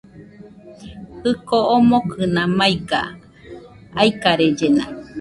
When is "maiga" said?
2.57-3.01